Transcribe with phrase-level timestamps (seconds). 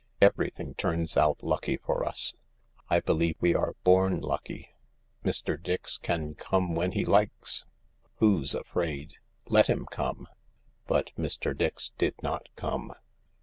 [0.19, 2.33] Everything turns out lucky for us.
[2.89, 4.73] I believe we are born lucky.
[5.23, 5.61] Mr.
[5.61, 7.67] Dix can come when he likes
[8.15, 9.17] 1 Who's afraid?
[9.45, 10.33] Let him come I"
[10.87, 12.95] But Mr, Dix did not come.